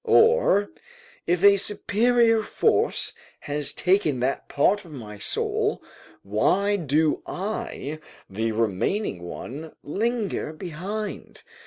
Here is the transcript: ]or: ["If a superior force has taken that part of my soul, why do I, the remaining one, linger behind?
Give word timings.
]or: 0.03 0.71
["If 1.27 1.43
a 1.43 1.57
superior 1.57 2.41
force 2.41 3.13
has 3.41 3.71
taken 3.71 4.19
that 4.21 4.49
part 4.49 4.83
of 4.83 4.91
my 4.91 5.19
soul, 5.19 5.83
why 6.23 6.75
do 6.75 7.21
I, 7.27 7.99
the 8.27 8.51
remaining 8.53 9.21
one, 9.21 9.75
linger 9.83 10.53
behind? 10.53 11.43